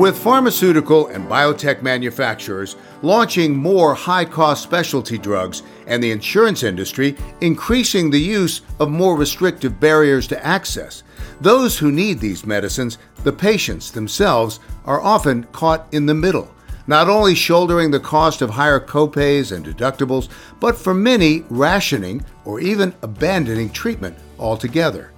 [0.00, 7.18] With pharmaceutical and biotech manufacturers launching more high cost specialty drugs and the insurance industry
[7.42, 11.02] increasing the use of more restrictive barriers to access,
[11.42, 16.50] those who need these medicines, the patients themselves, are often caught in the middle
[16.86, 20.28] not only shouldering the cost of higher copays and deductibles,
[20.60, 25.12] but for many, rationing or even abandoning treatment altogether.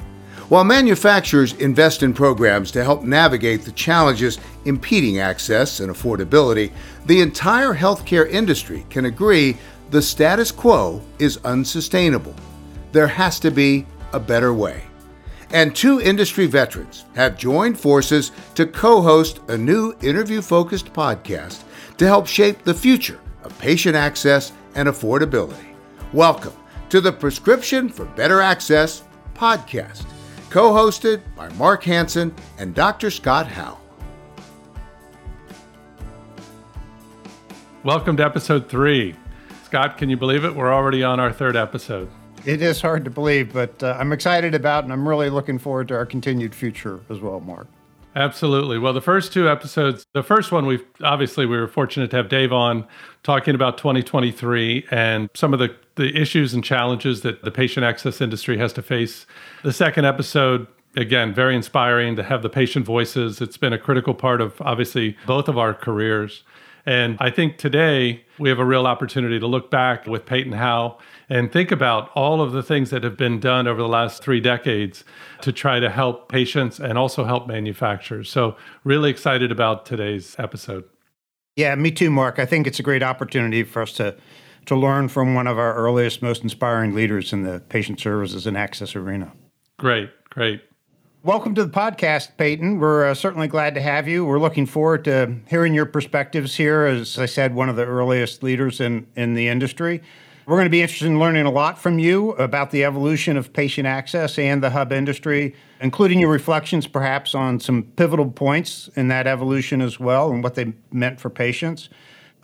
[0.53, 6.73] While manufacturers invest in programs to help navigate the challenges impeding access and affordability,
[7.07, 9.57] the entire healthcare industry can agree
[9.89, 12.35] the status quo is unsustainable.
[12.93, 14.83] There has to be a better way
[15.53, 21.63] and two industry veterans have joined forces to co host a new interview focused podcast
[21.97, 25.75] to help shape the future of patient access and affordability.
[26.13, 26.53] Welcome
[26.91, 29.03] to the Prescription for Better Access
[29.35, 30.05] podcast,
[30.53, 33.11] co hosted by Mark Hansen and Dr.
[33.11, 33.81] Scott Howell.
[37.85, 39.15] Welcome to episode three.
[39.65, 40.55] Scott, can you believe it?
[40.55, 42.11] We're already on our third episode.
[42.45, 45.89] It is hard to believe, but uh, I'm excited about and I'm really looking forward
[45.89, 47.67] to our continued future as well, Mark.
[48.15, 48.79] Absolutely.
[48.79, 52.29] Well, the first two episodes, the first one, we've obviously we were fortunate to have
[52.29, 52.87] Dave on
[53.23, 58.21] talking about 2023 and some of the, the issues and challenges that the patient access
[58.21, 59.27] industry has to face.
[59.63, 63.41] The second episode, again, very inspiring to have the patient voices.
[63.41, 66.45] It's been a critical part of obviously both of our careers.
[66.85, 71.01] And I think today we have a real opportunity to look back with Peyton Howell
[71.29, 74.41] and think about all of the things that have been done over the last three
[74.41, 75.05] decades
[75.43, 78.29] to try to help patients and also help manufacturers.
[78.29, 80.85] So, really excited about today's episode.
[81.55, 82.39] Yeah, me too, Mark.
[82.39, 84.17] I think it's a great opportunity for us to
[84.67, 88.57] to learn from one of our earliest, most inspiring leaders in the patient services and
[88.57, 89.33] access arena.
[89.79, 90.63] Great, great.
[91.25, 92.81] Welcome to the podcast, Peyton.
[92.81, 94.25] We're uh, certainly glad to have you.
[94.25, 96.85] We're looking forward to hearing your perspectives here.
[96.85, 100.03] As I said, one of the earliest leaders in, in the industry.
[100.47, 103.53] We're going to be interested in learning a lot from you about the evolution of
[103.53, 109.07] patient access and the hub industry, including your reflections perhaps on some pivotal points in
[109.07, 111.89] that evolution as well and what they meant for patients.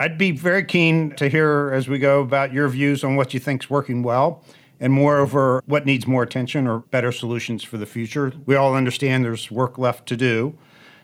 [0.01, 3.41] I'd be very keen to hear as we go about your views on what you
[3.41, 4.45] think is working well
[4.79, 8.33] and moreover, what needs more attention or better solutions for the future.
[8.47, 10.57] We all understand there's work left to do.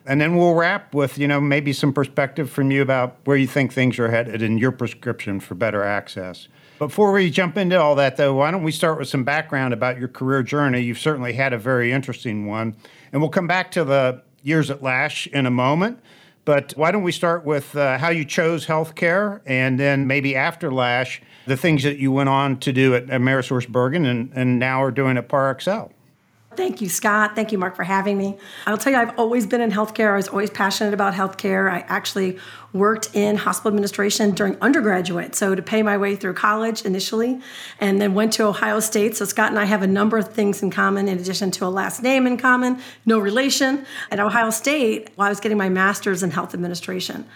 [0.06, 3.48] And then we'll wrap with, you know, maybe some perspective from you about where you
[3.48, 6.46] think things are headed in your prescription for better access.
[6.78, 9.98] Before we jump into all that, though, why don't we start with some background about
[9.98, 10.80] your career journey?
[10.80, 12.76] You've certainly had a very interesting one.
[13.12, 15.98] And we'll come back to the years at Lash in a moment.
[16.44, 20.70] But why don't we start with uh, how you chose healthcare and then maybe after
[20.70, 24.90] Lash, the things that you went on to do at AmerisourceBergen and, and now are
[24.90, 25.93] doing at Parexel?
[26.56, 27.34] Thank you, Scott.
[27.34, 28.38] Thank you, Mark, for having me.
[28.66, 30.12] I'll tell you, I've always been in healthcare.
[30.12, 31.70] I was always passionate about healthcare.
[31.70, 32.38] I actually
[32.72, 37.40] worked in hospital administration during undergraduate, so to pay my way through college initially,
[37.80, 39.16] and then went to Ohio State.
[39.16, 41.68] So Scott and I have a number of things in common, in addition to a
[41.68, 43.86] last name in common, no relation.
[44.10, 47.26] At Ohio State, while I was getting my master's in health administration.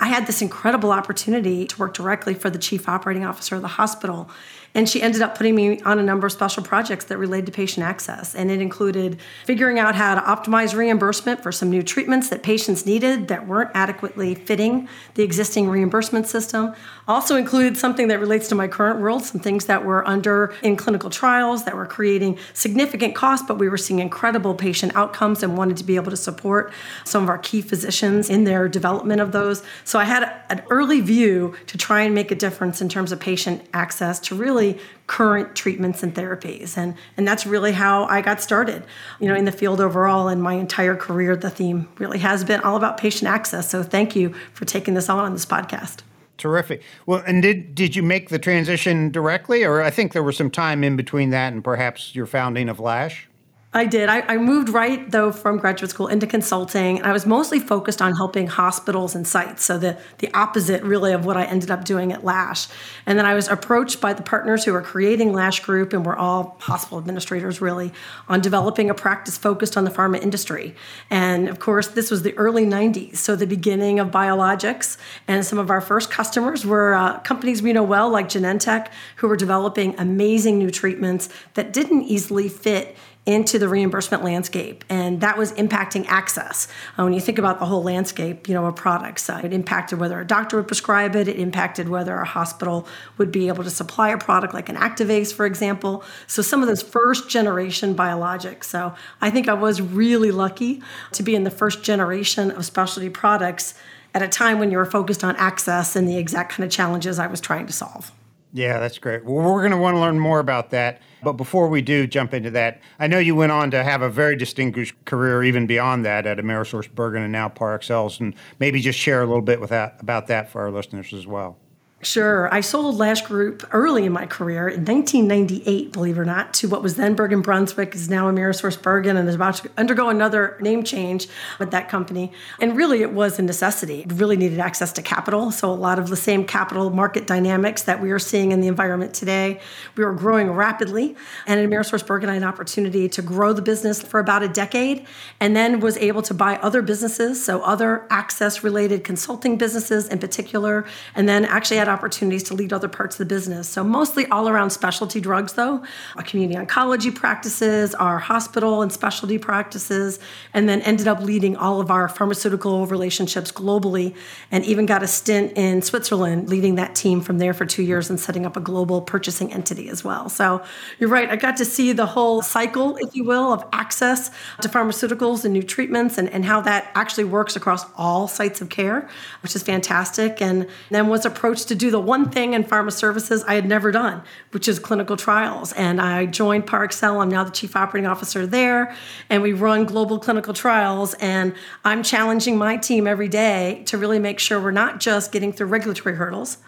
[0.00, 3.68] I had this incredible opportunity to work directly for the chief operating officer of the
[3.68, 4.28] hospital
[4.74, 7.52] and she ended up putting me on a number of special projects that related to
[7.52, 8.34] patient access.
[8.34, 12.86] And it included figuring out how to optimize reimbursement for some new treatments that patients
[12.86, 16.74] needed that weren't adequately fitting the existing reimbursement system.
[17.06, 20.76] Also included something that relates to my current world, some things that were under in
[20.76, 25.58] clinical trials that were creating significant costs, but we were seeing incredible patient outcomes and
[25.58, 26.72] wanted to be able to support
[27.04, 29.62] some of our key physicians in their development of those.
[29.84, 33.20] So I had an early view to try and make a difference in terms of
[33.20, 36.76] patient access to really really current treatments and therapies.
[36.76, 38.84] And, and that's really how I got started,
[39.20, 40.28] you know, in the field overall.
[40.28, 43.68] And my entire career, the theme really has been all about patient access.
[43.68, 46.00] So thank you for taking this on on this podcast.
[46.38, 46.82] Terrific.
[47.06, 50.50] Well, and did did you make the transition directly, or I think there was some
[50.50, 53.28] time in between that and perhaps your founding of Lash?
[53.74, 54.10] I did.
[54.10, 58.12] I, I, moved right though from graduate school into consulting, I was mostly focused on
[58.12, 59.64] helping hospitals and sites.
[59.64, 62.68] So the the opposite really of what I ended up doing at Lash.
[63.06, 66.16] And then I was approached by the partners who were creating Lash Group, and we're
[66.16, 67.92] all hospital administrators really,
[68.28, 70.74] on developing a practice focused on the pharma industry.
[71.08, 74.98] And of course, this was the early '90s, so the beginning of biologics.
[75.26, 79.28] And some of our first customers were uh, companies we know well, like Genentech, who
[79.28, 85.38] were developing amazing new treatments that didn't easily fit into the reimbursement landscape, and that
[85.38, 86.66] was impacting access.
[86.98, 90.00] Uh, when you think about the whole landscape, you know, of products, uh, it impacted
[90.00, 91.28] whether a doctor would prescribe it.
[91.28, 92.86] It impacted whether a hospital
[93.18, 96.02] would be able to supply a product like an Activase, for example.
[96.26, 98.64] So some of those first generation biologics.
[98.64, 100.82] So I think I was really lucky
[101.12, 103.74] to be in the first generation of specialty products
[104.14, 107.20] at a time when you were focused on access and the exact kind of challenges
[107.20, 108.10] I was trying to solve.
[108.52, 109.24] Yeah, that's great.
[109.24, 111.00] Well, we're going to want to learn more about that.
[111.22, 114.10] But before we do jump into that, I know you went on to have a
[114.10, 119.22] very distinguished career even beyond that at AmerisourceBergen and now Parexels, and maybe just share
[119.22, 121.58] a little bit with that, about that for our listeners as well.
[122.04, 122.52] Sure.
[122.52, 126.68] I sold Lash Group early in my career in 1998, believe it or not, to
[126.68, 130.82] what was then Bergen Brunswig, is now AmerisourceBergen, and is about to undergo another name
[130.82, 131.28] change
[131.60, 132.32] with that company.
[132.60, 134.00] And really, it was a necessity.
[134.00, 135.52] It really needed access to capital.
[135.52, 138.66] So, a lot of the same capital market dynamics that we are seeing in the
[138.66, 139.60] environment today.
[139.94, 141.14] We were growing rapidly.
[141.46, 145.06] And at AmerisourceBergen, I had an opportunity to grow the business for about a decade
[145.38, 150.18] and then was able to buy other businesses, so other access related consulting businesses in
[150.18, 150.84] particular,
[151.14, 153.68] and then actually had opportunities to lead other parts of the business.
[153.68, 155.84] So, mostly all around specialty drugs, though,
[156.16, 160.18] our community oncology practices, our hospital and specialty practices,
[160.54, 164.16] and then ended up leading all of our pharmaceutical relationships globally,
[164.50, 168.10] and even got a stint in Switzerland, leading that team from there for two years
[168.10, 170.28] and setting up a global purchasing entity as well.
[170.28, 170.62] So,
[170.98, 174.30] you're right, I got to see the whole cycle, if you will, of access
[174.60, 178.68] to pharmaceuticals and new treatments and, and how that actually works across all sites of
[178.68, 179.08] care,
[179.42, 180.40] which is fantastic.
[180.40, 183.90] And then was approached to do the one thing in pharma services I had never
[183.90, 185.72] done, which is clinical trials.
[185.72, 187.20] And I joined Parexel.
[187.20, 188.94] I'm now the chief operating officer there,
[189.28, 191.14] and we run global clinical trials.
[191.14, 195.52] And I'm challenging my team every day to really make sure we're not just getting
[195.52, 196.58] through regulatory hurdles,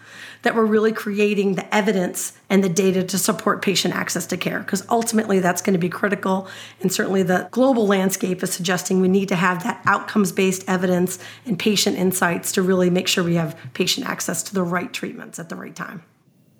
[0.45, 4.59] that we're really creating the evidence and the data to support patient access to care
[4.59, 6.47] because ultimately that's going to be critical
[6.81, 11.17] and certainly the global landscape is suggesting we need to have that outcomes based evidence
[11.47, 15.39] and patient insights to really make sure we have patient access to the right treatments
[15.39, 16.03] at the right time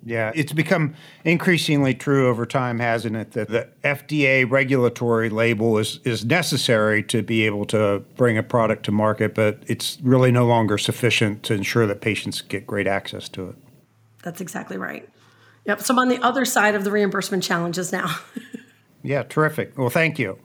[0.06, 0.94] yeah, it's become
[1.24, 3.32] increasingly true over time, hasn't it?
[3.32, 8.84] That the FDA regulatory label is, is necessary to be able to bring a product
[8.84, 13.28] to market, but it's really no longer sufficient to ensure that patients get great access
[13.30, 13.56] to it.
[14.26, 15.08] That's exactly right.
[15.66, 15.82] Yep.
[15.82, 18.12] So I'm on the other side of the reimbursement challenges now.
[19.04, 19.78] yeah, terrific.
[19.78, 20.36] Well, thank you.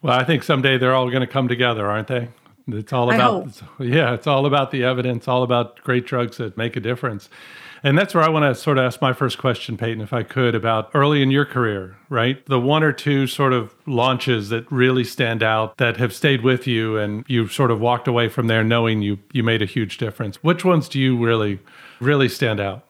[0.00, 2.28] Well, I think someday they're all going to come together, aren't they?
[2.68, 6.56] It's all about it's, yeah, it's all about the evidence, all about great drugs that
[6.56, 7.28] make a difference.
[7.82, 10.22] And that's where I want to sort of ask my first question, Peyton, if I
[10.22, 12.44] could, about early in your career, right?
[12.46, 16.66] The one or two sort of launches that really stand out that have stayed with
[16.66, 19.98] you and you sort of walked away from there knowing you you made a huge
[19.98, 20.42] difference.
[20.42, 21.60] Which ones do you really
[22.00, 22.87] really stand out?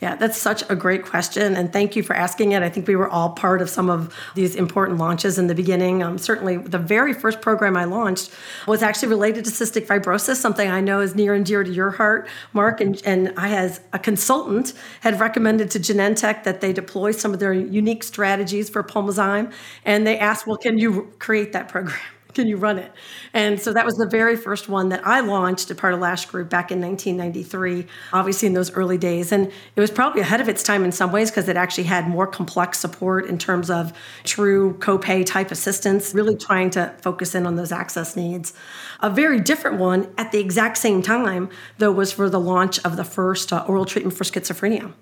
[0.00, 1.54] Yeah, that's such a great question.
[1.56, 2.62] And thank you for asking it.
[2.62, 6.02] I think we were all part of some of these important launches in the beginning.
[6.02, 8.30] Um, certainly, the very first program I launched
[8.66, 11.90] was actually related to cystic fibrosis, something I know is near and dear to your
[11.90, 12.80] heart, Mark.
[12.80, 17.40] And, and I, as a consultant, had recommended to Genentech that they deploy some of
[17.40, 19.52] their unique strategies for Pulmozyme.
[19.84, 21.98] And they asked, well, can you create that program?
[22.40, 22.90] Can you run it?
[23.34, 26.24] And so that was the very first one that I launched a part of Lash
[26.24, 29.30] Group back in 1993, obviously in those early days.
[29.30, 32.08] And it was probably ahead of its time in some ways because it actually had
[32.08, 33.92] more complex support in terms of
[34.24, 38.54] true copay type assistance, really trying to focus in on those access needs.
[39.00, 42.96] A very different one at the exact same time, though, was for the launch of
[42.96, 44.94] the first uh, oral treatment for schizophrenia.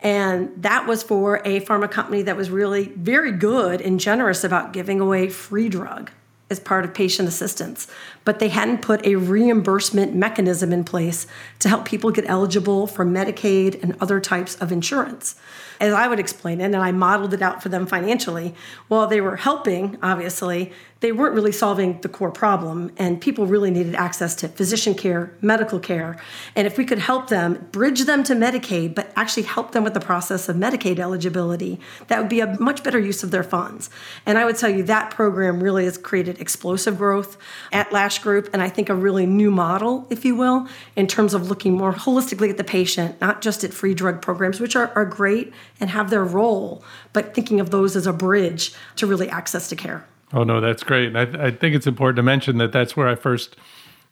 [0.00, 4.72] And that was for a pharma company that was really very good and generous about
[4.72, 6.12] giving away free drug
[6.48, 7.88] as part of patient assistance,
[8.24, 11.26] but they hadn't put a reimbursement mechanism in place
[11.58, 15.34] to help people get eligible for Medicaid and other types of insurance.
[15.80, 18.54] As I would explain it, and I modeled it out for them financially,
[18.86, 23.70] while they were helping, obviously, they weren't really solving the core problem, and people really
[23.70, 26.16] needed access to physician care, medical care.
[26.54, 29.92] And if we could help them, bridge them to Medicaid, but actually help them with
[29.92, 33.90] the process of Medicaid eligibility, that would be a much better use of their funds.
[34.24, 37.36] And I would tell you that program really has created explosive growth
[37.72, 41.34] at Lash Group, and I think a really new model, if you will, in terms
[41.34, 44.90] of looking more holistically at the patient, not just at free drug programs, which are,
[44.94, 49.28] are great and have their role, but thinking of those as a bridge to really
[49.28, 50.06] access to care.
[50.32, 51.14] Oh no, that's great.
[51.14, 53.56] And I, I think it's important to mention that that's where I first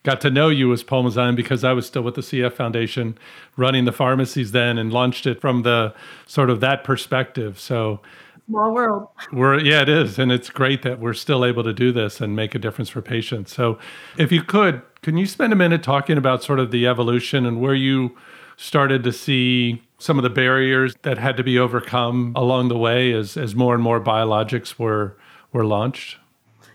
[0.04, 3.18] got to know you as Pulmozyme because I was still with the CF Foundation
[3.56, 5.94] running the pharmacies then and launched it from the
[6.26, 7.58] sort of that perspective.
[7.58, 8.00] So
[8.46, 9.08] small world.
[9.32, 10.18] We're yeah, it is.
[10.18, 13.02] And it's great that we're still able to do this and make a difference for
[13.02, 13.54] patients.
[13.54, 13.78] So
[14.18, 17.60] if you could, can you spend a minute talking about sort of the evolution and
[17.60, 18.16] where you
[18.56, 23.12] started to see some of the barriers that had to be overcome along the way
[23.12, 25.16] as as more and more biologics were
[25.54, 26.18] were launched?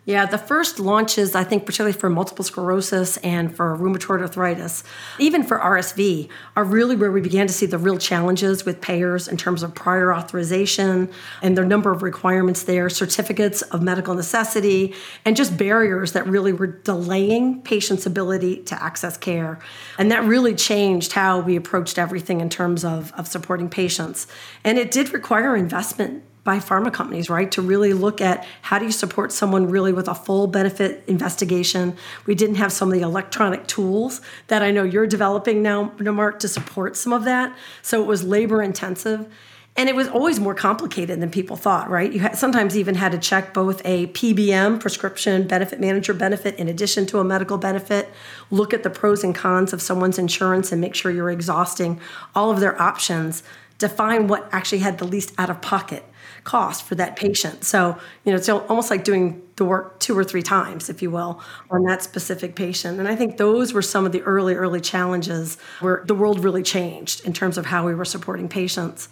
[0.06, 4.84] Yeah, the first launches, I think, particularly for multiple sclerosis and for rheumatoid arthritis,
[5.20, 9.28] even for RSV, are really where we began to see the real challenges with payers
[9.28, 11.12] in terms of prior authorization
[11.44, 14.96] and the number of requirements there, certificates of medical necessity,
[15.26, 19.60] and just barriers that really were delaying patients' ability to access care.
[20.00, 24.26] And that really changed how we approached everything in terms of, of supporting patients.
[24.64, 27.52] And it did require investment by pharma companies, right?
[27.52, 31.96] To really look at how do you support someone really with a full benefit investigation.
[32.26, 36.40] We didn't have some of the electronic tools that I know you're developing now, Mark,
[36.40, 37.56] to support some of that.
[37.84, 39.32] So it was labor intensive.
[39.78, 42.12] And it was always more complicated than people thought, right?
[42.12, 46.68] You had, sometimes even had to check both a PBM, prescription benefit manager benefit, in
[46.68, 48.10] addition to a medical benefit,
[48.50, 52.02] look at the pros and cons of someone's insurance and make sure you're exhausting
[52.34, 53.44] all of their options,
[53.78, 56.04] define what actually had the least out of pocket
[56.44, 57.64] cost for that patient.
[57.64, 61.12] So, you know, it's almost like doing the work two or three times, if you
[61.12, 63.00] will, on that specific patient.
[63.00, 66.64] And I think those were some of the early, early challenges where the world really
[66.64, 69.10] changed in terms of how we were supporting patients.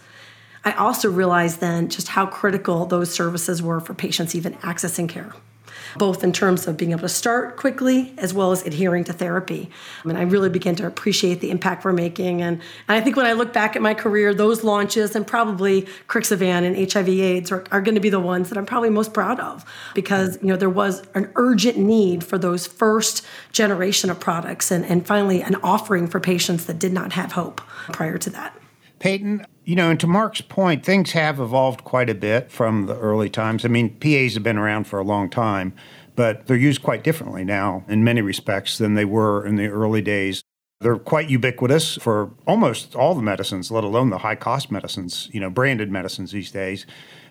[0.64, 5.32] I also realized then just how critical those services were for patients even accessing care
[5.98, 9.68] both in terms of being able to start quickly as well as adhering to therapy.
[10.02, 12.40] I mean, I really began to appreciate the impact we're making.
[12.40, 15.82] And, and I think when I look back at my career, those launches and probably
[16.06, 19.12] Crixivan and HIV AIDS are, are going to be the ones that I'm probably most
[19.12, 19.64] proud of
[19.94, 24.84] because, you know, there was an urgent need for those first generation of products and,
[24.86, 27.60] and finally an offering for patients that did not have hope
[27.92, 28.56] prior to that.
[28.98, 32.96] Peyton, you know, and to Mark's point, things have evolved quite a bit from the
[32.96, 33.66] early times.
[33.66, 35.74] I mean, PAs have been around for a long time,
[36.16, 40.00] but they're used quite differently now in many respects than they were in the early
[40.00, 40.42] days.
[40.80, 45.40] They're quite ubiquitous for almost all the medicines, let alone the high cost medicines, you
[45.40, 46.86] know, branded medicines these days.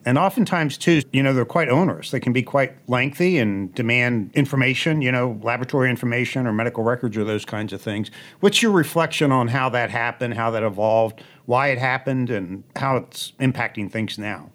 [0.07, 2.11] And oftentimes, too, you know, they're quite onerous.
[2.11, 7.17] They can be quite lengthy and demand information, you know, laboratory information or medical records
[7.17, 8.09] or those kinds of things.
[8.39, 12.95] What's your reflection on how that happened, how that evolved, why it happened, and how
[12.95, 14.49] it's impacting things now?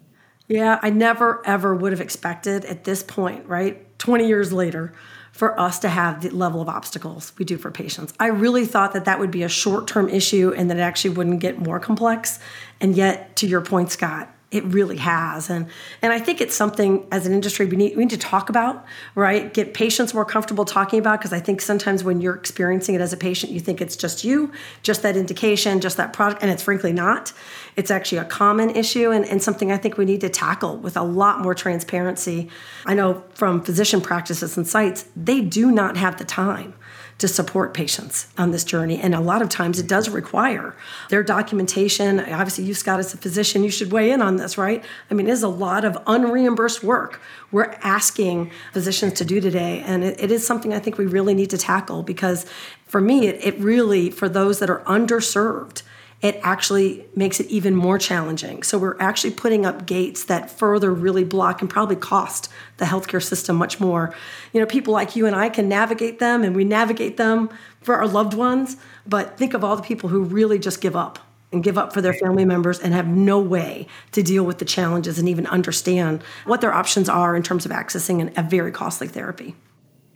[0.47, 3.99] Yeah, I never, ever would have expected at this point, right?
[3.99, 4.91] 20 years later,
[5.31, 8.11] for us to have the level of obstacles we do for patients.
[8.19, 11.11] I really thought that that would be a short term issue and that it actually
[11.11, 12.39] wouldn't get more complex.
[12.81, 15.49] And yet, to your point, Scott, it really has.
[15.49, 15.67] And
[16.01, 18.85] and i think it's something as an industry we need, we need to talk about
[19.15, 19.53] right?
[19.53, 23.13] Get patients more comfortable talking about because i think sometimes when you're experiencing it as
[23.13, 24.51] a patient you think it's just you
[24.83, 27.33] just that indication just that product and it's frankly not.
[27.75, 30.95] It's actually a common issue and, and something i think we need to tackle with
[30.95, 32.49] a lot more transparency.
[32.85, 36.73] I know from physician practices and sites they do not have the time
[37.19, 38.99] to support patients on this journey.
[38.99, 40.75] And a lot of times it does require
[41.09, 42.19] their documentation.
[42.19, 44.83] Obviously, you, Scott, as a physician, you should weigh in on this, right?
[45.09, 49.83] I mean, it is a lot of unreimbursed work we're asking physicians to do today.
[49.85, 52.45] And it, it is something I think we really need to tackle because
[52.85, 55.83] for me, it, it really, for those that are underserved,
[56.23, 58.63] it actually makes it even more challenging.
[58.63, 63.21] So we're actually putting up gates that further really block and probably cost the healthcare
[63.21, 64.15] system much more.
[64.53, 67.49] You know, people like you and I can navigate them and we navigate them
[67.81, 71.19] for our loved ones, but think of all the people who really just give up
[71.51, 74.65] and give up for their family members and have no way to deal with the
[74.65, 79.09] challenges and even understand what their options are in terms of accessing a very costly
[79.09, 79.55] therapy.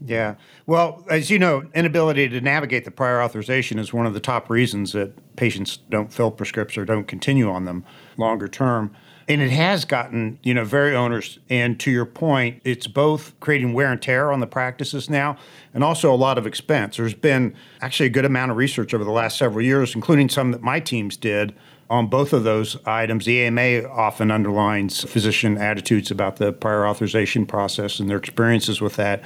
[0.06, 0.36] Yeah.
[0.66, 4.50] Well, as you know, inability to navigate the prior authorization is one of the top
[4.50, 7.84] reasons that patients don't fill prescriptions or don't continue on them
[8.18, 8.96] longer term.
[9.30, 11.40] And it has gotten, you know, very onerous.
[11.50, 15.38] And to your point, it's both creating wear and tear on the practices now
[15.74, 16.98] and also a lot of expense.
[16.98, 20.52] There's been actually a good amount of research over the last several years, including some
[20.52, 21.54] that my teams did
[21.90, 23.26] on both of those items.
[23.26, 28.96] The AMA often underlines physician attitudes about the prior authorization process and their experiences with
[28.96, 29.24] that.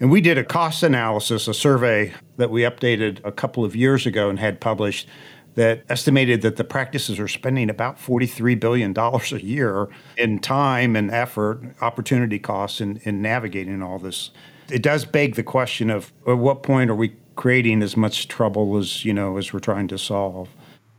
[0.00, 4.06] And we did a cost analysis, a survey that we updated a couple of years
[4.06, 5.08] ago and had published
[5.54, 9.88] that estimated that the practices are spending about $43 billion a year
[10.18, 14.30] in time and effort, opportunity costs in, in navigating all this.
[14.70, 18.76] It does beg the question of at what point are we creating as much trouble
[18.76, 20.50] as, you know, as we're trying to solve?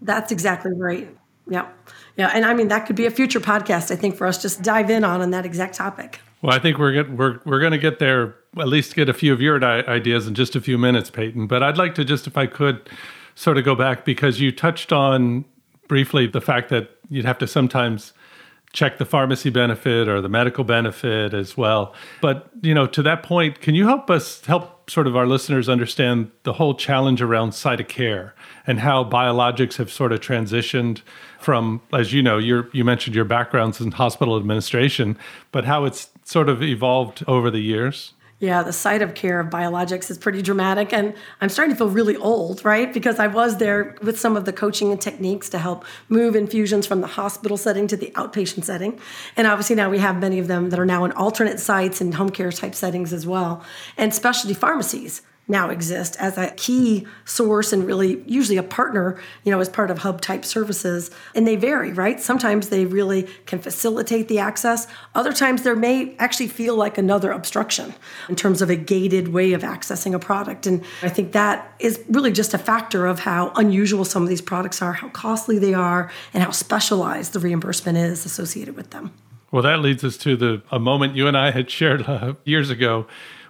[0.02, 1.16] That's exactly right.
[1.48, 1.70] Yeah.
[2.16, 2.32] Yeah.
[2.34, 4.90] And I mean, that could be a future podcast, I think, for us just dive
[4.90, 6.20] in on on that exact topic.
[6.42, 8.36] Well, I think we're get, we're we're going to get there.
[8.58, 11.48] At least get a few of your ideas in just a few minutes, Peyton.
[11.48, 12.90] But I'd like to just, if I could,
[13.36, 15.46] sort of go back because you touched on
[15.88, 18.14] briefly the fact that you'd have to sometimes
[18.74, 21.94] check the pharmacy benefit or the medical benefit as well.
[22.22, 25.68] But, you know, to that point, can you help us help sort of our listeners
[25.68, 28.34] understand the whole challenge around site of care
[28.66, 31.02] and how biologics have sort of transitioned
[31.40, 35.18] from as you know, you you mentioned your backgrounds in hospital administration,
[35.52, 38.14] but how it's sort of evolved over the years?
[38.40, 40.94] Yeah, the site of care of biologics is pretty dramatic.
[40.94, 42.94] And I'm starting to feel really old, right?
[42.94, 46.86] Because I was there with some of the coaching and techniques to help move infusions
[46.86, 49.00] from the hospital setting to the outpatient setting.
[49.36, 52.14] And obviously, now we have many of them that are now in alternate sites and
[52.14, 53.64] home care type settings as well,
[53.98, 59.52] and specialty pharmacies now exist as a key source and really usually a partner, you
[59.52, 61.10] know, as part of hub type services.
[61.34, 62.20] And they vary, right?
[62.20, 64.88] Sometimes they really can facilitate the access.
[65.16, 67.94] Other times there may actually feel like another obstruction
[68.28, 70.68] in terms of a gated way of accessing a product.
[70.68, 74.42] And I think that is really just a factor of how unusual some of these
[74.42, 79.14] products are, how costly they are, and how specialized the reimbursement is associated with them.
[79.52, 82.70] Well, that leads us to the a moment you and I had shared uh, years
[82.70, 83.08] ago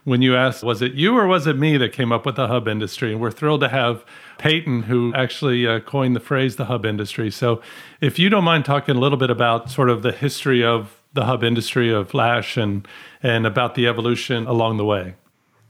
[0.07, 2.47] when you asked, was it you or was it me that came up with the
[2.47, 3.11] hub industry?
[3.11, 4.05] And we're thrilled to have
[4.37, 7.29] Peyton, who actually uh, coined the phrase the hub industry.
[7.29, 7.61] So,
[7.99, 11.25] if you don't mind talking a little bit about sort of the history of the
[11.25, 12.87] hub industry of Lash and
[13.21, 15.15] and about the evolution along the way.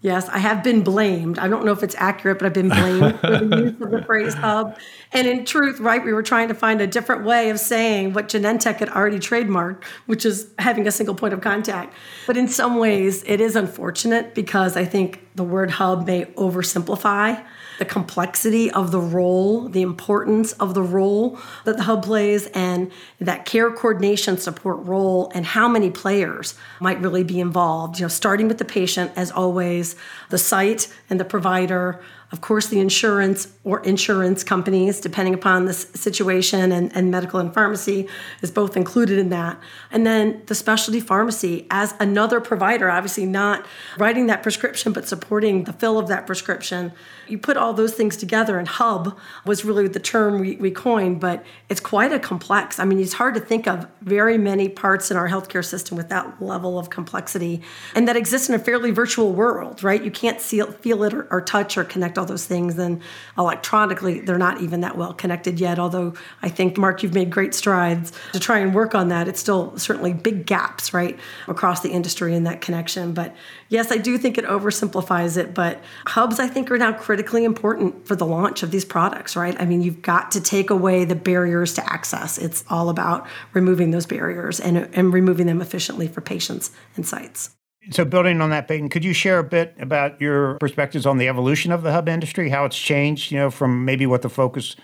[0.01, 1.39] Yes, I have been blamed.
[1.39, 4.03] I don't know if it's accurate, but I've been blamed for the use of the
[4.05, 4.77] phrase hub.
[5.11, 8.29] And in truth, right, we were trying to find a different way of saying what
[8.29, 11.95] Genentech had already trademarked, which is having a single point of contact.
[12.27, 17.43] But in some ways, it is unfortunate because I think the word hub may oversimplify
[17.77, 22.91] the complexity of the role, the importance of the role that the hub plays, and
[23.19, 27.99] that care coordination support role, and how many players might really be involved.
[27.99, 29.86] You know, starting with the patient, as always,
[30.29, 31.99] the site and the provider,
[32.31, 37.53] of course, the insurance or insurance companies, depending upon the situation, and, and medical and
[37.53, 38.07] pharmacy
[38.41, 39.59] is both included in that.
[39.91, 43.65] And then the specialty pharmacy as another provider, obviously not
[43.97, 46.91] writing that prescription, but supporting the fill of that prescription.
[47.27, 51.21] You put all those things together, and hub was really the term we, we coined,
[51.21, 52.77] but it's quite a complex.
[52.77, 56.09] I mean, it's hard to think of very many parts in our healthcare system with
[56.09, 57.61] that level of complexity
[57.95, 60.03] and that exists in a fairly virtual world, right?
[60.03, 62.77] You can't see feel it, or, or touch or connect all those things.
[62.77, 63.01] And
[63.37, 65.79] electronically, they're not even that well connected yet.
[65.79, 69.27] Although I think, Mark, you've made great strides to try and work on that.
[69.27, 73.13] It's still certainly big gaps, right, across the industry in that connection.
[73.13, 73.35] But
[73.69, 75.53] yes, I do think it oversimplifies it.
[75.53, 79.59] But hubs, I think, are now critically important for the launch of these products, right?
[79.59, 82.37] I mean, you've got to take away the barriers to access.
[82.37, 87.51] It's all about removing those barriers and, and removing them efficiently for patients and sites.
[87.89, 91.27] So, building on that, Peyton, could you share a bit about your perspectives on the
[91.27, 94.75] evolution of the hub industry, how it's changed, you know, from maybe what the focus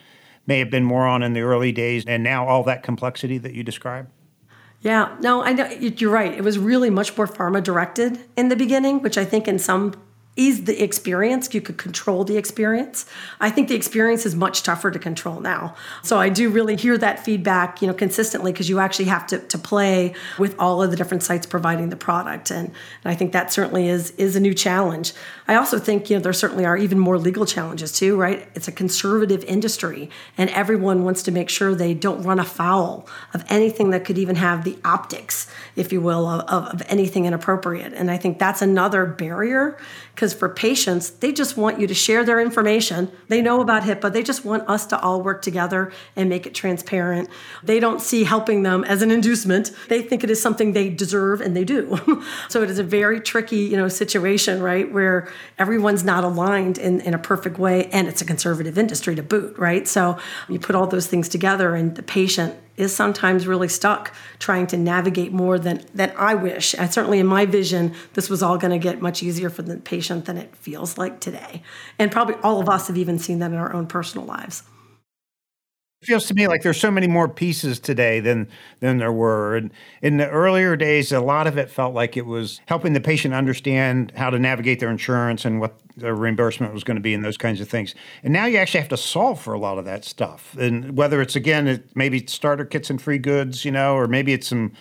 [0.48, 3.54] may have been more on in the early days and now all that complexity that
[3.54, 4.10] you described?
[4.82, 6.34] Yeah, no, I know you're right.
[6.34, 9.94] It was really much more pharma directed in the beginning, which I think in some
[10.36, 11.54] ease the experience.
[11.54, 13.06] You could control the experience.
[13.40, 15.76] I think the experience is much tougher to control now.
[16.02, 19.40] So I do really hear that feedback, you know, consistently because you actually have to,
[19.40, 22.50] to play with all of the different sites providing the product.
[22.50, 25.14] And, and I think that certainly is is a new challenge.
[25.48, 28.48] I also think, you know, there certainly are even more legal challenges too, right?
[28.56, 33.44] It's a conservative industry and everyone wants to make sure they don't run afoul of
[33.50, 37.94] anything that could even have the optics, if you will, of, of anything inappropriate.
[37.94, 39.78] And I think that's another barrier
[40.24, 43.12] because for patients, they just want you to share their information.
[43.28, 44.14] They know about HIPAA.
[44.14, 47.28] They just want us to all work together and make it transparent.
[47.62, 49.72] They don't see helping them as an inducement.
[49.90, 52.24] They think it is something they deserve and they do.
[52.48, 54.90] so it is a very tricky, you know, situation, right?
[54.90, 55.28] Where
[55.60, 59.58] everyone's not aligned in, in a perfect way and it's a conservative industry to boot,
[59.58, 59.86] right?
[59.90, 64.68] So you put all those things together and the patient is sometimes really stuck trying
[64.68, 66.74] to navigate more than than I wish.
[66.74, 69.78] And certainly in my vision, this was all going to get much easier for the
[69.78, 71.62] patient than it feels like today.
[72.00, 74.64] And probably all of us have even seen that in our own personal lives.
[76.04, 79.56] Feels to me like there's so many more pieces today than than there were.
[79.56, 83.02] And in the earlier days, a lot of it felt like it was helping the
[83.02, 87.14] patient understand how to navigate their insurance and what their reimbursement was going to be
[87.14, 87.96] and those kinds of things.
[88.24, 90.56] And now you actually have to solve for a lot of that stuff.
[90.58, 94.34] And whether it's again, it, maybe starter kits and free goods, you know, or maybe
[94.34, 94.74] it's some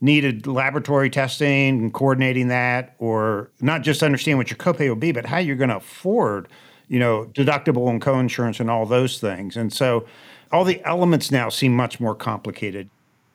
[0.00, 5.12] needed laboratory testing and coordinating that, or not just understand what your copay will be,
[5.12, 6.48] but how you're going to afford,
[6.88, 9.56] you know, deductible and co-insurance and all those things.
[9.56, 10.06] And so
[10.52, 12.88] all the elements now seem much more complicated.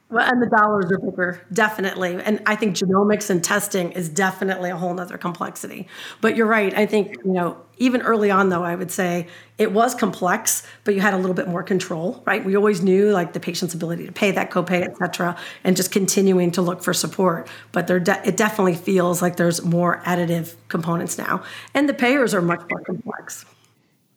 [0.10, 2.22] Well, and the dollars are bigger, definitely.
[2.22, 5.88] And I think genomics and testing is definitely a whole nother complexity.
[6.20, 6.78] But you're right.
[6.78, 10.96] I think, you know, even early on, though, I would say it was complex, but
[10.96, 12.44] you had a little bit more control, right?
[12.44, 15.92] We always knew like the patient's ability to pay that copay, et cetera, and just
[15.92, 17.48] continuing to look for support.
[17.72, 21.42] But there, de- it definitely feels like there's more additive components now.
[21.74, 23.46] And the payers are much more complex.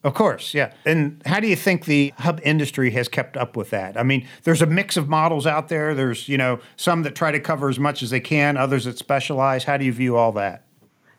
[0.05, 0.75] Of course, yeah.
[0.85, 3.99] And how do you think the hub industry has kept up with that?
[3.99, 5.95] I mean, there's a mix of models out there.
[5.95, 8.99] There's, you know, some that try to cover as much as they can, others that
[8.99, 9.65] specialize.
[9.65, 10.67] How do you view all that?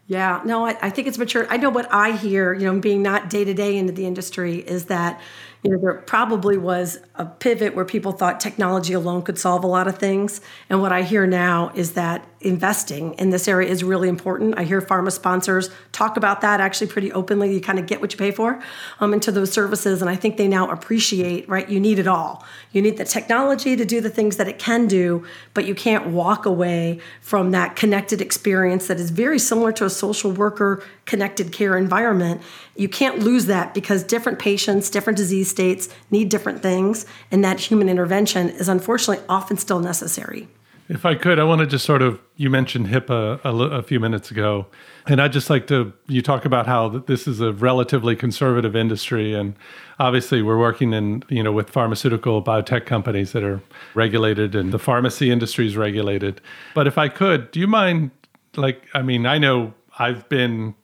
[0.06, 1.48] Yeah, no, I, I think it's mature.
[1.50, 4.58] I know what I hear, you know, being not day to day into the industry,
[4.58, 5.20] is that
[5.64, 9.68] you know, there probably was a pivot where people thought technology alone could solve a
[9.68, 10.42] lot of things.
[10.70, 14.58] And what I hear now is that investing in this area is really important.
[14.58, 17.54] I hear pharma sponsors talk about that actually pretty openly.
[17.54, 18.62] You kind of get what you pay for
[19.00, 20.02] um, into those services.
[20.02, 21.68] And I think they now appreciate, right?
[21.68, 22.46] You need it all.
[22.72, 26.08] You need the technology to do the things that it can do, but you can't
[26.08, 31.52] walk away from that connected experience that is very similar to a social worker connected
[31.52, 32.42] care environment.
[32.76, 37.05] You can't lose that because different patients, different disease states need different things.
[37.32, 40.48] And that human intervention is unfortunately often still necessary.
[40.88, 44.00] If I could, I want to just sort of, you mentioned HIPAA a, a, few
[44.00, 44.68] minutes ago.
[45.08, 49.34] And I'd just like to, you talk about how this is a relatively conservative industry.
[49.34, 49.56] And
[50.00, 53.62] obviously we're working in, you know, with pharmaceutical biotech companies that are
[53.96, 56.40] regulated and the pharmacy industry is regulated.
[56.76, 58.12] But if I could, do you mind,
[58.56, 60.76] like, I mean, I know I've been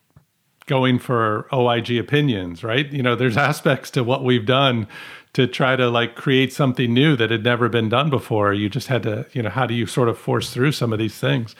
[0.65, 2.91] going for OIG opinions, right?
[2.91, 4.87] You know, there's aspects to what we've done
[5.33, 8.53] to try to like create something new that had never been done before.
[8.53, 10.99] You just had to, you know, how do you sort of force through some of
[10.99, 11.55] these things?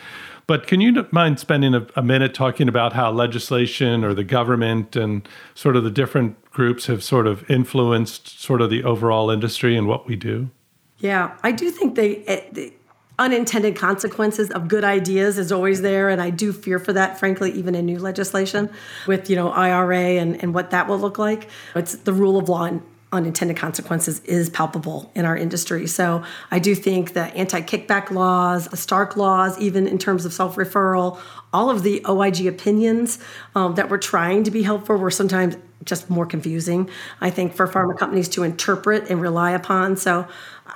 [0.48, 4.96] But can you mind spending a, a, minute talking about how legislation or the government
[4.98, 9.78] and sort of the different groups have sort of influenced sort of the overall industry
[9.78, 10.50] and what we do?
[10.98, 12.74] Yeah, I do think they, eh, they
[13.18, 17.52] unintended consequences of good ideas is always there and i do fear for that frankly
[17.52, 18.68] even in new legislation
[19.06, 22.50] with you know ira and, and what that will look like it's the rule of
[22.50, 25.88] law and unintended consequences is palpable in our industry.
[25.88, 30.34] So I do think the anti kickback laws, the Stark laws, even in terms of
[30.34, 31.20] self referral,
[31.54, 33.20] all of the OIG opinions
[33.56, 37.68] um, that we're trying to be helpful were sometimes just more confusing, I think, for
[37.68, 39.98] pharma companies to interpret and rely upon.
[39.98, 40.28] So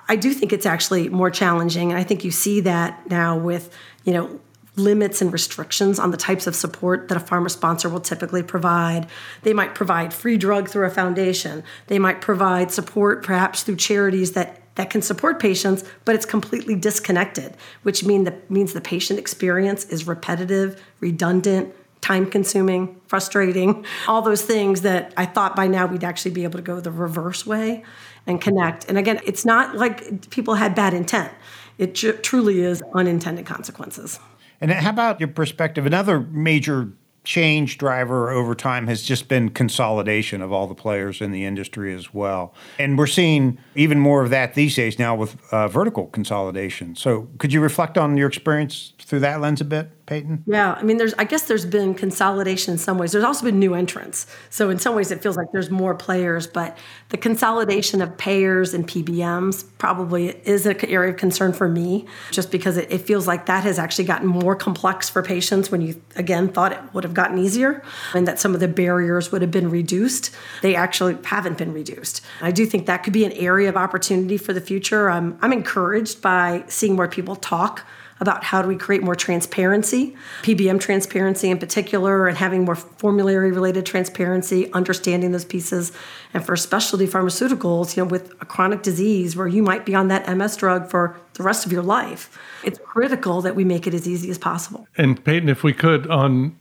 [0.10, 1.92] I do think it's actually more challenging.
[1.92, 4.40] And I think you see that now with, you know,
[4.76, 9.08] limits and restrictions on the types of support that a pharma sponsor will typically provide.
[9.44, 11.64] They might provide free drug through a foundation.
[11.88, 16.76] They might provide support perhaps through charities that that can support patients, but it's completely
[16.76, 24.22] disconnected, which mean the, means the patient experience is repetitive, redundant, time consuming, frustrating, all
[24.22, 27.46] those things that I thought by now we'd actually be able to go the reverse
[27.46, 27.84] way
[28.28, 28.88] and connect.
[28.90, 31.32] And again, it's not like people had bad intent.
[31.78, 34.20] It tr- truly is unintended consequences.
[34.62, 35.86] And how about your perspective?
[35.86, 36.92] Another major
[37.26, 41.94] change driver over time has just been consolidation of all the players in the industry
[41.94, 42.54] as well.
[42.80, 46.96] And we're seeing even more of that these days now with uh, vertical consolidation.
[46.96, 49.90] So, could you reflect on your experience through that lens a bit?
[50.06, 50.44] Peyton?
[50.46, 51.14] Yeah, I mean, there's.
[51.16, 53.12] I guess there's been consolidation in some ways.
[53.12, 54.28] There's also been new entrants.
[54.50, 56.46] So in some ways, it feels like there's more players.
[56.46, 56.78] But
[57.10, 62.52] the consolidation of payers and PBMs probably is an area of concern for me, just
[62.52, 66.00] because it, it feels like that has actually gotten more complex for patients when you
[66.16, 69.52] again thought it would have gotten easier, and that some of the barriers would have
[69.52, 70.30] been reduced.
[70.62, 72.22] They actually haven't been reduced.
[72.42, 75.10] I do think that could be an area of opportunity for the future.
[75.10, 77.88] I'm I'm encouraged by seeing more people talk
[78.20, 83.52] about how do we create more transparency, PBM transparency in particular, and having more formulary
[83.52, 85.92] related transparency, understanding those pieces.
[86.34, 90.08] And for specialty pharmaceuticals, you know, with a chronic disease where you might be on
[90.08, 93.94] that MS drug for the rest of your life, it's critical that we make it
[93.94, 94.88] as easy as possible.
[94.98, 96.58] And Peyton, if we could on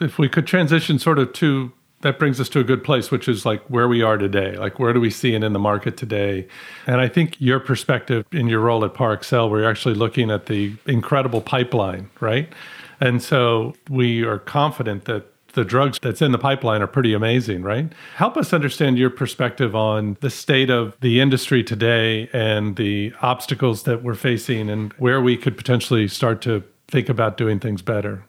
[0.00, 3.28] if we could transition sort of to that brings us to a good place, which
[3.28, 4.56] is like where we are today.
[4.56, 6.46] Like, where do we see it in the market today?
[6.86, 10.76] And I think your perspective in your role at Parexel, we're actually looking at the
[10.86, 12.52] incredible pipeline, right?
[13.00, 17.62] And so we are confident that the drugs that's in the pipeline are pretty amazing,
[17.62, 17.92] right?
[18.14, 23.82] Help us understand your perspective on the state of the industry today and the obstacles
[23.84, 28.24] that we're facing and where we could potentially start to think about doing things better.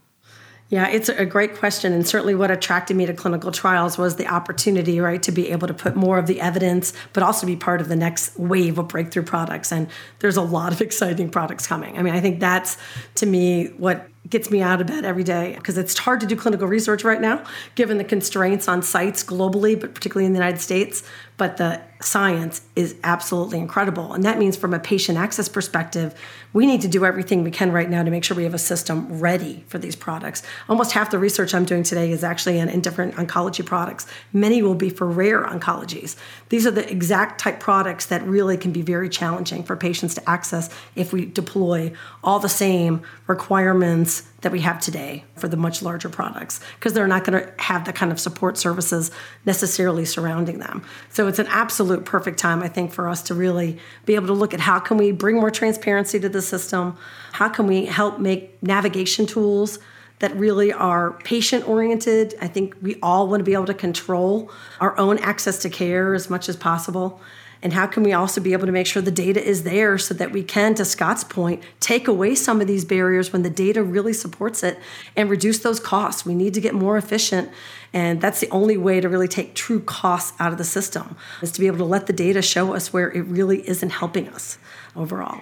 [0.70, 1.94] Yeah, it's a great question.
[1.94, 5.68] And certainly what attracted me to clinical trials was the opportunity, right, to be able
[5.68, 8.88] to put more of the evidence, but also be part of the next wave of
[8.88, 9.72] breakthrough products.
[9.72, 9.88] And
[10.20, 11.98] there's a lot of exciting products coming.
[11.98, 12.78] I mean, I think that's
[13.16, 16.36] to me what gets me out of bed every day because it's hard to do
[16.36, 20.62] clinical research right now, given the constraints on sites globally, but particularly in the United
[20.62, 21.02] States.
[21.40, 24.14] But the science is absolutely incredible.
[24.14, 26.14] And that means, from a patient access perspective,
[26.52, 28.60] we need to do everything we can right now to make sure we have a
[28.60, 30.44] system ready for these products.
[30.68, 34.06] Almost half the research I'm doing today is actually in, in different oncology products.
[34.34, 36.18] Many will be for rare oncologies.
[36.50, 40.30] These are the exact type products that really can be very challenging for patients to
[40.30, 45.82] access if we deploy all the same requirements that we have today for the much
[45.82, 49.12] larger products because they're not going to have the kind of support services
[49.46, 50.84] necessarily surrounding them.
[51.10, 54.34] So it's an absolute perfect time I think for us to really be able to
[54.34, 56.98] look at how can we bring more transparency to the system?
[57.34, 59.80] How can we help make navigation tools
[60.20, 62.36] that really are patient oriented.
[62.42, 66.14] I think we all want to be able to control our own access to care
[66.14, 67.22] as much as possible.
[67.62, 70.14] And how can we also be able to make sure the data is there so
[70.14, 73.84] that we can, to Scott's point, take away some of these barriers when the data
[73.84, 74.80] really supports it
[75.16, 76.26] and reduce those costs?
[76.26, 77.50] We need to get more efficient.
[77.92, 81.52] And that's the only way to really take true costs out of the system is
[81.52, 84.58] to be able to let the data show us where it really isn't helping us
[84.96, 85.42] overall.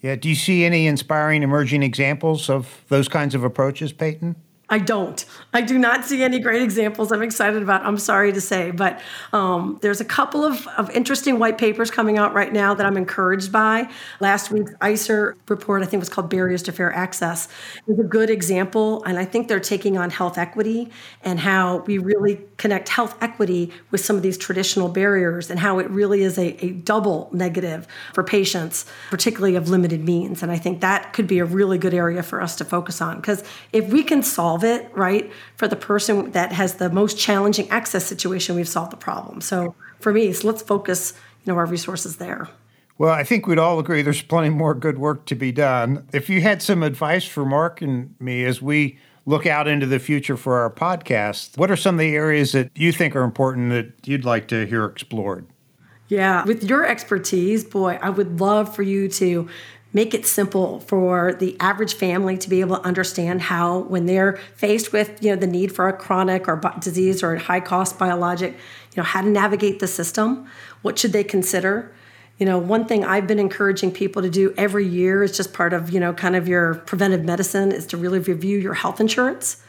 [0.00, 0.14] Yeah.
[0.14, 4.36] Do you see any inspiring emerging examples of those kinds of approaches, Peyton?
[4.70, 5.24] I don't.
[5.54, 8.70] I do not see any great examples I'm excited about, I'm sorry to say.
[8.70, 9.00] But
[9.32, 12.98] um, there's a couple of, of interesting white papers coming out right now that I'm
[12.98, 13.88] encouraged by.
[14.20, 17.48] Last week's ICER report, I think was called Barriers to Fair Access,
[17.86, 19.02] is a good example.
[19.04, 20.90] And I think they're taking on health equity
[21.22, 25.78] and how we really connect health equity with some of these traditional barriers and how
[25.78, 30.42] it really is a, a double negative for patients, particularly of limited means.
[30.42, 33.16] And I think that could be a really good area for us to focus on.
[33.16, 35.30] Because if we can solve solve it, right?
[35.56, 39.40] For the person that has the most challenging access situation, we've solved the problem.
[39.40, 41.12] So for me, so let's focus,
[41.44, 42.48] you know, our resources there.
[42.98, 46.06] Well, I think we'd all agree there's plenty more good work to be done.
[46.12, 50.00] If you had some advice for Mark and me as we look out into the
[50.00, 53.70] future for our podcast, what are some of the areas that you think are important
[53.70, 55.46] that you'd like to hear explored?
[56.08, 59.46] Yeah, with your expertise, boy, I would love for you to
[59.92, 64.36] make it simple for the average family to be able to understand how when they're
[64.54, 67.98] faced with you know the need for a chronic or disease or a high cost
[67.98, 70.46] biologic you know how to navigate the system
[70.82, 71.92] what should they consider?
[72.38, 75.72] You know one thing i've been encouraging people to do every year is just part
[75.72, 79.62] of you know kind of your preventive medicine is to really review your health insurance.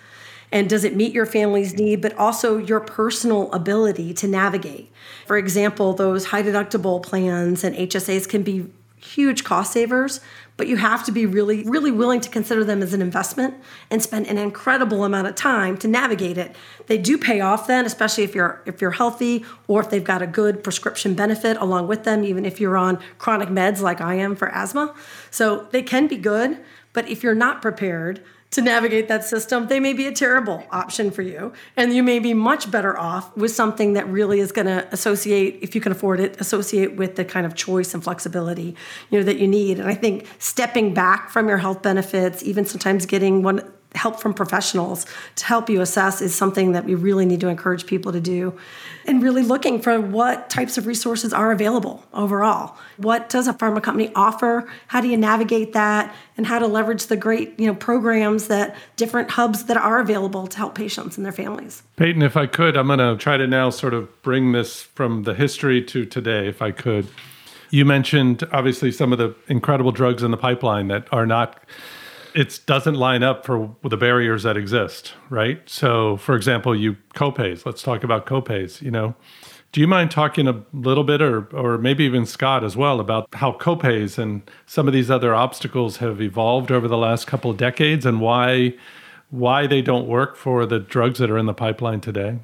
[0.51, 4.91] And does it meet your family's need but also your personal ability to navigate?
[5.25, 8.67] For example those high deductible plans and hsas can be
[8.99, 10.19] huge cost savers,
[10.57, 13.55] but you have to be really, really willing to consider them as an investment
[13.89, 16.53] and spend an incredible amount of time to navigate it.
[16.87, 20.21] They do pay off then, especially if you're if you're healthy or if they've got
[20.21, 24.15] a good prescription benefit along with them, even if you're on chronic meds like I
[24.15, 24.93] am for asthma.
[25.31, 26.57] So they can be good,
[26.91, 31.11] but if you're not prepared, to navigate that system, they may be a terrible option
[31.11, 31.53] for you.
[31.77, 35.59] And you may be much better off with something that really is going to associate,
[35.61, 38.75] if you can afford it, associate with the kind of choice and flexibility,
[39.11, 39.79] you know, that you need.
[39.79, 44.33] And I think stepping back from your health benefits, even sometimes getting one help from
[44.33, 48.21] professionals to help you assess is something that we really need to encourage people to
[48.21, 48.57] do.
[49.05, 52.77] And really looking for what types of resources are available overall.
[52.97, 54.69] What does a pharma company offer?
[54.87, 56.13] How do you navigate that?
[56.37, 60.47] And how to leverage the great you know programs that different hubs that are available
[60.47, 61.83] to help patients and their families.
[61.97, 65.23] Peyton if i could i'm going to try to now sort of bring this from
[65.23, 67.07] the history to today if i could.
[67.71, 71.61] You mentioned obviously some of the incredible drugs in the pipeline that are not
[72.33, 75.67] it doesn't line up for the barriers that exist, right?
[75.69, 77.65] So, for example, you copays.
[77.65, 78.81] Let's talk about copays.
[78.81, 79.15] You know,
[79.71, 83.27] do you mind talking a little bit, or or maybe even Scott as well, about
[83.33, 87.57] how copays and some of these other obstacles have evolved over the last couple of
[87.57, 88.73] decades, and why
[89.29, 92.39] why they don't work for the drugs that are in the pipeline today?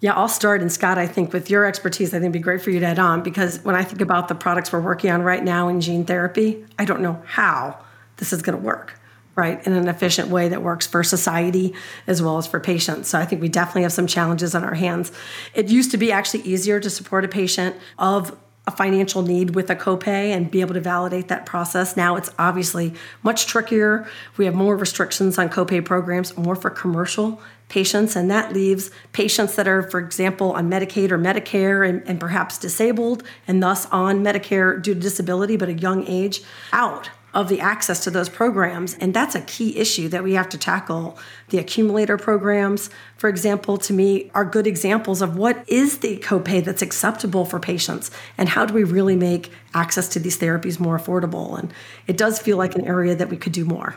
[0.00, 0.62] Yeah, I'll start.
[0.62, 2.86] And Scott, I think with your expertise, I think it'd be great for you to
[2.86, 5.82] add on because when I think about the products we're working on right now in
[5.82, 7.78] gene therapy, I don't know how
[8.16, 8.99] this is going to work
[9.36, 11.72] right, in an efficient way that works for society
[12.06, 13.08] as well as for patients.
[13.08, 15.12] So I think we definitely have some challenges on our hands.
[15.54, 19.70] It used to be actually easier to support a patient of a financial need with
[19.70, 21.96] a copay and be able to validate that process.
[21.96, 24.06] Now it's obviously much trickier.
[24.36, 29.56] We have more restrictions on copay programs, more for commercial patients, and that leaves patients
[29.56, 34.22] that are, for example, on Medicaid or Medicare and, and perhaps disabled and thus on
[34.22, 38.94] Medicare due to disability but a young age out of the access to those programs.
[38.94, 41.18] And that's a key issue that we have to tackle.
[41.50, 46.64] The accumulator programs, for example, to me, are good examples of what is the copay
[46.64, 50.98] that's acceptable for patients and how do we really make access to these therapies more
[50.98, 51.58] affordable.
[51.58, 51.72] And
[52.06, 53.96] it does feel like an area that we could do more.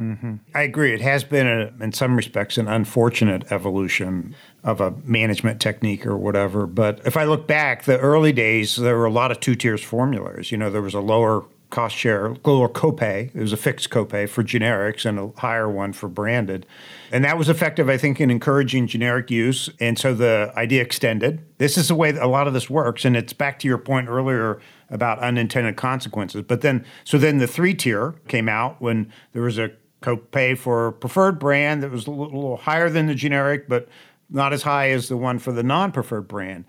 [0.00, 0.36] Mm-hmm.
[0.54, 0.94] I agree.
[0.94, 6.16] It has been, a, in some respects, an unfortunate evolution of a management technique or
[6.16, 6.68] whatever.
[6.68, 9.82] But if I look back, the early days, there were a lot of two tiers
[9.82, 10.52] formulas.
[10.52, 13.34] You know, there was a lower cost share, lower copay.
[13.34, 16.64] It was a fixed copay for generics and a higher one for branded.
[17.12, 19.68] And that was effective, I think, in encouraging generic use.
[19.78, 21.44] And so the idea extended.
[21.58, 23.04] This is the way a lot of this works.
[23.04, 26.42] And it's back to your point earlier about unintended consequences.
[26.42, 30.92] But then, so then the three tier came out when there was a copay for
[30.92, 33.88] preferred brand that was a little higher than the generic, but
[34.30, 36.64] not as high as the one for the non preferred brand.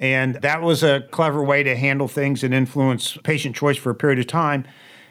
[0.00, 3.94] And that was a clever way to handle things and influence patient choice for a
[3.94, 4.64] period of time.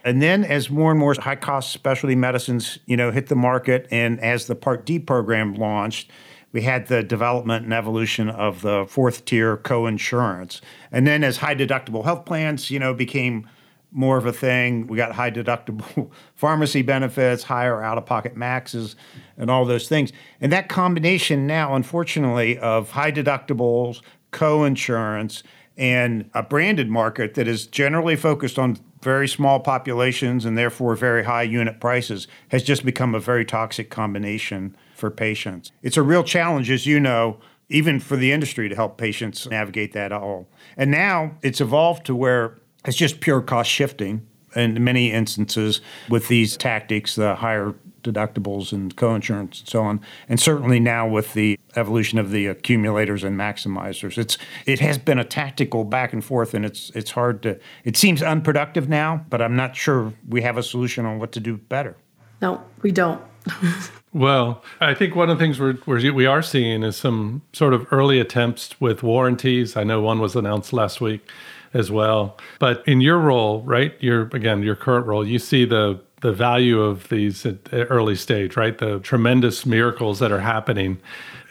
[0.03, 3.87] And then as more and more high cost specialty medicines, you know, hit the market
[3.91, 6.09] and as the Part D program launched,
[6.51, 10.61] we had the development and evolution of the fourth tier co-insurance.
[10.91, 13.47] And then as high deductible health plans, you know, became
[13.91, 18.95] more of a thing, we got high deductible pharmacy benefits, higher out-of-pocket maxes,
[19.37, 20.11] and all those things.
[20.41, 25.43] And that combination now, unfortunately, of high deductibles, co-insurance,
[25.77, 31.23] and a branded market that is generally focused on very small populations and therefore very
[31.23, 35.71] high unit prices has just become a very toxic combination for patients.
[35.81, 37.39] It's a real challenge, as you know,
[37.69, 40.49] even for the industry to help patients navigate that all.
[40.75, 46.27] And now it's evolved to where it's just pure cost shifting in many instances with
[46.27, 50.01] these tactics, the higher deductibles and co-insurance and so on.
[50.27, 55.19] And certainly now with the evolution of the accumulators and maximizers, it's it has been
[55.19, 57.59] a tactical back and forth, and it's it's hard to.
[57.83, 61.39] It seems unproductive now, but I'm not sure we have a solution on what to
[61.39, 61.95] do better.
[62.41, 63.21] No, we don't.
[64.13, 67.73] well, I think one of the things we're, we're, we are seeing is some sort
[67.73, 69.75] of early attempts with warranties.
[69.75, 71.29] I know one was announced last week
[71.73, 72.37] as well.
[72.59, 73.93] But in your role, right?
[73.99, 78.57] Your again, your current role, you see the the value of these at early stage,
[78.57, 78.77] right?
[78.77, 80.99] The tremendous miracles that are happening.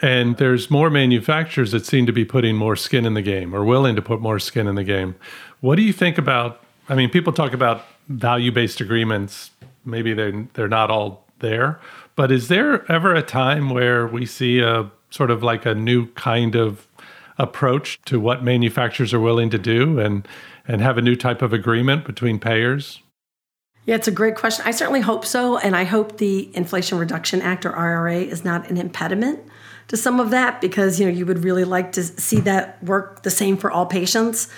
[0.02, 3.64] And there's more manufacturers that seem to be putting more skin in the game or
[3.64, 5.16] willing to put more skin in the game.
[5.61, 9.50] What do you think about I mean, people talk about value-based agreements.
[9.85, 11.81] Maybe they're they're not all there,
[12.16, 16.07] but is there ever a time where we see a sort of like a new
[16.12, 16.87] kind of
[17.38, 20.26] approach to what manufacturers are willing to do and
[20.66, 23.02] and have a new type of agreement between payers?
[23.88, 24.66] Yeah, it's a great question.
[24.66, 25.57] I certainly hope so.
[25.57, 29.40] And I hope the Inflation Reduction Act or IRA is not an impediment
[29.87, 33.22] to some of that because you know you would really like to see that work
[33.22, 34.48] the same for all patients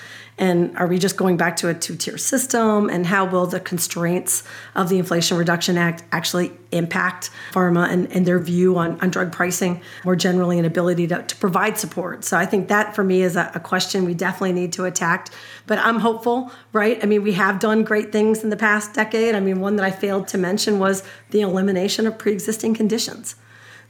[0.40, 2.88] and are we just going back to a two tier system?
[2.88, 4.42] And how will the constraints
[4.74, 9.32] of the Inflation Reduction Act actually impact pharma and, and their view on, on drug
[9.32, 12.24] pricing more generally and ability to, to provide support?
[12.24, 15.28] So I think that for me is a, a question we definitely need to attack.
[15.66, 16.98] But I'm hopeful, right?
[17.02, 19.34] I mean, we have done great things in the past decade.
[19.34, 23.36] I mean, one that I failed to mention was the elimination of pre existing conditions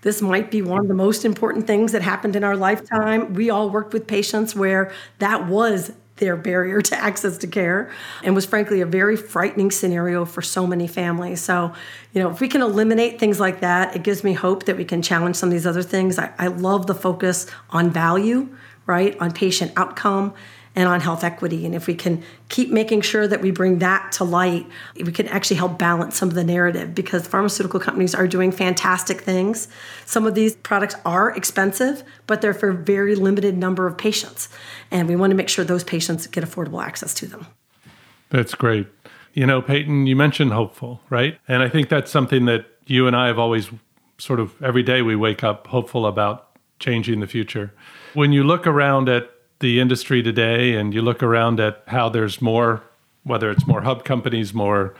[0.02, 3.34] this might be one of the most important things that happened in our lifetime.
[3.34, 7.90] We all worked with patients where that was their barrier to access to care
[8.22, 11.40] and was frankly a very frightening scenario for so many families.
[11.40, 11.74] So,
[12.12, 14.84] you know, if we can eliminate things like that, it gives me hope that we
[14.84, 16.18] can challenge some of these other things.
[16.18, 18.48] I, I love the focus on value,
[18.86, 20.34] right, on patient outcome
[20.76, 21.66] and on health equity.
[21.66, 25.26] And if we can keep making sure that we bring that to light, we can
[25.28, 29.68] actually help balance some of the narrative because pharmaceutical companies are doing fantastic things.
[30.06, 34.48] Some of these products are expensive, but they're for a very limited number of patients.
[34.90, 37.46] And we want to make sure those patients get affordable access to them.
[38.30, 38.86] That's great.
[39.34, 41.38] You know, Peyton, you mentioned hopeful, right?
[41.48, 43.70] And I think that's something that you and I have always
[44.18, 47.72] sort of every day we wake up hopeful about changing the future.
[48.14, 52.42] When you look around at the industry today and you look around at how there's
[52.42, 52.82] more,
[53.24, 54.94] whether it's more hub companies, more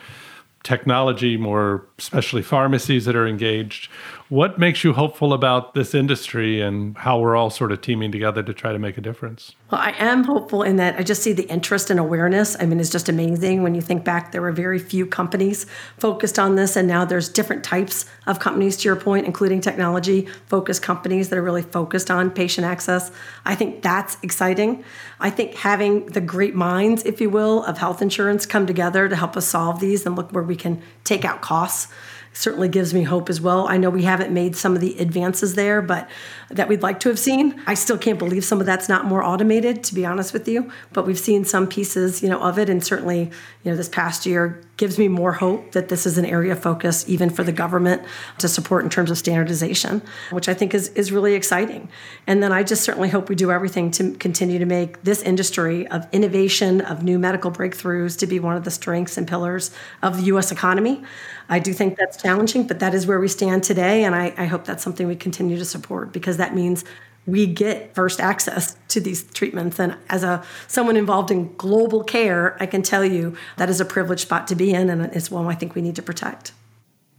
[0.63, 3.91] technology, more especially pharmacies that are engaged,
[4.31, 8.45] what makes you hopeful about this industry and how we're all sort of teaming together
[8.45, 9.57] to try to make a difference?
[9.73, 12.57] Well, I am hopeful in that I just see the interest and awareness.
[12.61, 15.67] I mean, it's just amazing when you think back, there were very few companies
[15.99, 20.29] focused on this, and now there's different types of companies, to your point, including technology
[20.47, 23.11] focused companies that are really focused on patient access.
[23.45, 24.85] I think that's exciting.
[25.19, 29.17] I think having the great minds, if you will, of health insurance come together to
[29.17, 31.93] help us solve these and look where we can take out costs
[32.33, 33.67] certainly gives me hope as well.
[33.69, 36.09] I know we haven't made some of the advances there, but
[36.49, 37.61] that we'd like to have seen.
[37.67, 40.71] I still can't believe some of that's not more automated, to be honest with you.
[40.93, 43.31] But we've seen some pieces, you know, of it, and certainly,
[43.63, 46.63] you know, this past year gives me more hope that this is an area of
[46.63, 48.03] focus even for the government
[48.39, 51.91] to support in terms of standardization, which I think is is really exciting.
[52.27, 55.87] And then I just certainly hope we do everything to continue to make this industry
[55.89, 59.71] of innovation, of new medical breakthroughs, to be one of the strengths and pillars
[60.03, 60.51] of the U.S.
[60.51, 61.03] economy.
[61.51, 64.47] I do think that's challenging, but that is where we stand today, and I, I
[64.47, 66.85] hope that's something we continue to support because that means
[67.31, 69.79] we get first access to these treatments.
[69.79, 73.85] And as a someone involved in global care i can tell you that is a
[73.85, 76.53] privileged spot to be in and it's one i think we need to protect.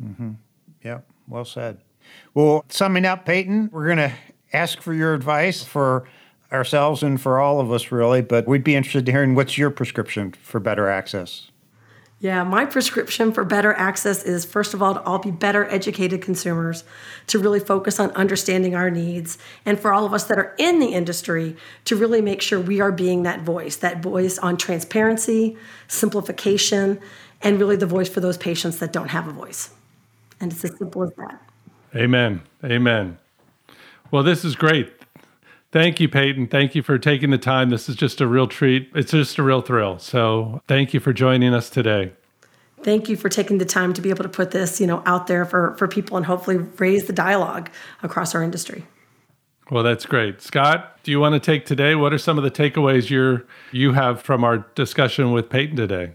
[0.03, 0.31] Mm-hmm.
[0.83, 1.77] yeah well said.
[2.33, 4.13] Well summing up peyton we're going to
[4.53, 6.07] ask for your advice for
[6.51, 9.69] ourselves and for all of us really but we'd be interested in hearing what's your
[9.69, 11.50] prescription for better access
[12.21, 16.21] Yeah, my prescription for better access is first of all to all be better educated
[16.21, 16.83] consumers,
[17.25, 20.77] to really focus on understanding our needs, and for all of us that are in
[20.77, 25.57] the industry to really make sure we are being that voice, that voice on transparency,
[25.87, 26.99] simplification,
[27.41, 29.71] and really the voice for those patients that don't have a voice.
[30.39, 31.41] And it's as simple as that.
[31.95, 32.43] Amen.
[32.63, 33.17] Amen.
[34.11, 34.93] Well, this is great.
[35.71, 36.47] Thank you, Peyton.
[36.47, 37.69] Thank you for taking the time.
[37.69, 38.89] This is just a real treat.
[38.93, 39.99] It's just a real thrill.
[39.99, 42.11] So thank you for joining us today.
[42.83, 45.27] Thank you for taking the time to be able to put this, you know, out
[45.27, 47.69] there for, for people and hopefully raise the dialogue
[48.03, 48.83] across our industry.
[49.69, 50.41] Well, that's great.
[50.41, 51.95] Scott, do you want to take today?
[51.95, 56.13] What are some of the takeaways you're you have from our discussion with Peyton today?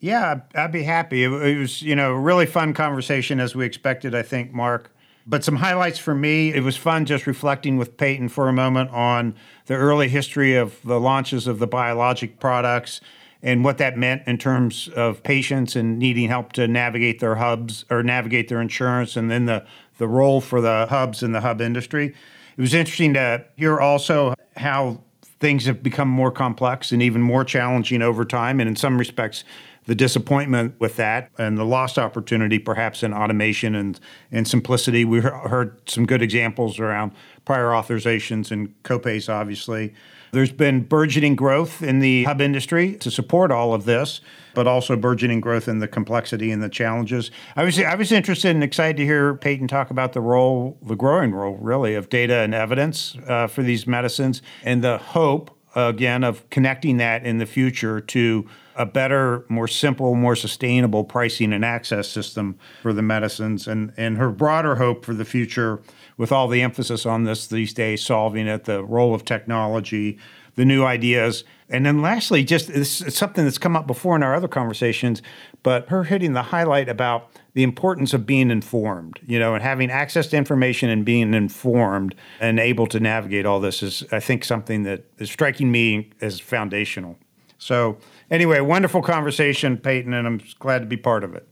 [0.00, 1.22] Yeah, I'd be happy.
[1.22, 4.90] It was, you know, a really fun conversation as we expected, I think, Mark.
[5.26, 8.90] But some highlights for me, it was fun just reflecting with Peyton for a moment
[8.90, 9.34] on
[9.66, 13.00] the early history of the launches of the biologic products
[13.42, 17.84] and what that meant in terms of patients and needing help to navigate their hubs
[17.90, 19.64] or navigate their insurance and then the,
[19.98, 22.14] the role for the hubs in the hub industry.
[22.56, 25.02] It was interesting to hear also how
[25.40, 28.60] things have become more complex and even more challenging over time.
[28.60, 29.44] And in some respects,
[29.86, 33.98] the disappointment with that and the lost opportunity perhaps in automation and,
[34.30, 35.04] and simplicity.
[35.04, 37.12] We heard some good examples around
[37.44, 39.94] prior authorizations and copays, obviously.
[40.32, 44.20] There's been burgeoning growth in the hub industry to support all of this,
[44.54, 47.30] but also burgeoning growth in the complexity and the challenges.
[47.54, 50.96] I was I was interested and excited to hear Peyton talk about the role, the
[50.96, 56.24] growing role, really, of data and evidence uh, for these medicines, and the hope again
[56.24, 61.64] of connecting that in the future to a better, more simple, more sustainable pricing and
[61.64, 65.80] access system for the medicines, and and her broader hope for the future,
[66.16, 70.18] with all the emphasis on this these days, solving it, the role of technology,
[70.54, 74.34] the new ideas, and then lastly, just it's something that's come up before in our
[74.34, 75.20] other conversations,
[75.62, 79.90] but her hitting the highlight about the importance of being informed, you know, and having
[79.90, 84.44] access to information and being informed and able to navigate all this is, I think,
[84.44, 87.16] something that is striking me as foundational.
[87.58, 87.98] So
[88.30, 91.48] anyway, wonderful conversation, Peyton, and I'm glad to be part of it.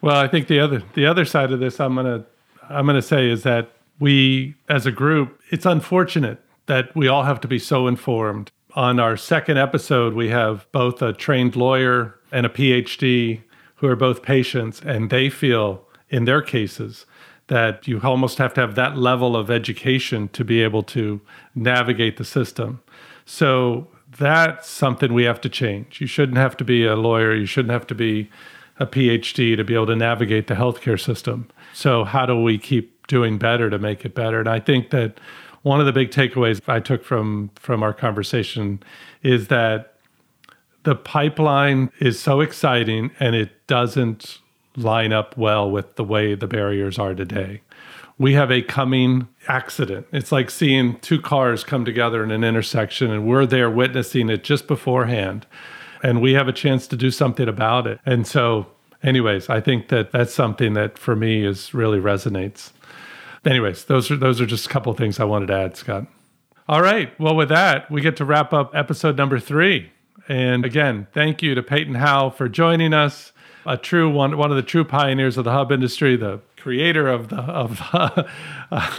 [0.00, 2.24] Well, I think the other the other side of this I'm gonna
[2.68, 7.40] I'm gonna say is that we as a group, it's unfortunate that we all have
[7.40, 8.50] to be so informed.
[8.74, 13.42] On our second episode, we have both a trained lawyer and a PhD
[13.76, 17.06] who are both patients, and they feel in their cases
[17.48, 21.20] that you almost have to have that level of education to be able to
[21.54, 22.82] navigate the system.
[23.24, 23.88] So
[24.18, 26.00] that's something we have to change.
[26.00, 28.30] You shouldn't have to be a lawyer, you shouldn't have to be
[28.78, 31.48] a PhD to be able to navigate the healthcare system.
[31.72, 34.40] So, how do we keep doing better to make it better?
[34.40, 35.18] And I think that
[35.62, 38.82] one of the big takeaways I took from from our conversation
[39.22, 39.94] is that
[40.84, 44.38] the pipeline is so exciting and it doesn't
[44.76, 47.62] line up well with the way the barriers are today
[48.18, 50.06] we have a coming accident.
[50.12, 54.42] It's like seeing two cars come together in an intersection, and we're there witnessing it
[54.42, 55.46] just beforehand.
[56.02, 58.00] And we have a chance to do something about it.
[58.06, 58.66] And so,
[59.02, 62.72] anyways, I think that that's something that for me is really resonates.
[63.44, 66.06] Anyways, those are those are just a couple things I wanted to add, Scott.
[66.68, 67.18] All right.
[67.20, 69.92] Well, with that, we get to wrap up episode number three.
[70.28, 73.32] And again, thank you to Peyton Howell for joining us,
[73.64, 77.28] a true one, one of the true pioneers of the hub industry, the creator of
[77.28, 78.24] the of uh,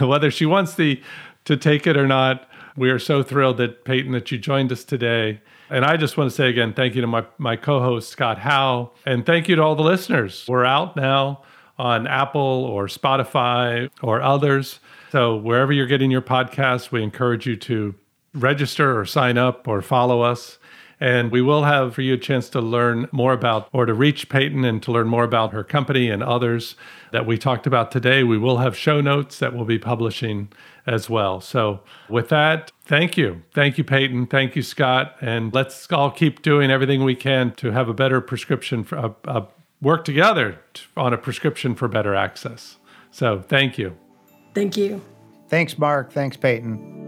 [0.00, 1.02] whether she wants the
[1.44, 2.48] to take it or not.
[2.78, 5.42] We are so thrilled that Peyton that you joined us today.
[5.68, 8.94] And I just want to say again, thank you to my, my co-host Scott Howell,
[9.04, 10.46] and thank you to all the listeners.
[10.48, 11.42] We're out now
[11.78, 14.80] on Apple or Spotify or others.
[15.12, 17.94] So wherever you're getting your podcast, we encourage you to
[18.32, 20.57] register or sign up or follow us.
[21.00, 24.28] And we will have for you a chance to learn more about or to reach
[24.28, 26.74] Peyton and to learn more about her company and others
[27.12, 28.24] that we talked about today.
[28.24, 30.50] We will have show notes that we'll be publishing
[30.86, 31.40] as well.
[31.40, 33.42] So, with that, thank you.
[33.52, 34.26] Thank you, Peyton.
[34.26, 35.16] Thank you, Scott.
[35.20, 39.10] And let's all keep doing everything we can to have a better prescription, for, uh,
[39.26, 39.46] uh,
[39.82, 40.58] work together
[40.96, 42.78] on a prescription for better access.
[43.10, 43.96] So, thank you.
[44.54, 45.02] Thank you.
[45.48, 46.12] Thanks, Mark.
[46.12, 47.07] Thanks, Peyton.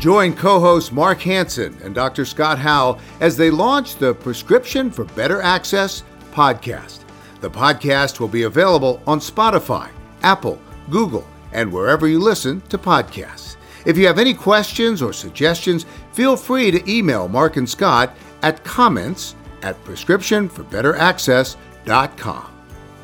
[0.00, 2.24] Join co hosts Mark Hanson and Dr.
[2.24, 7.00] Scott Howell as they launch the Prescription for Better Access podcast.
[7.42, 9.90] The podcast will be available on Spotify,
[10.22, 13.56] Apple, Google, and wherever you listen to podcasts.
[13.84, 18.64] If you have any questions or suggestions, feel free to email Mark and Scott at
[18.64, 22.46] comments at prescriptionforbetteraccess.com.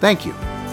[0.00, 0.65] Thank you.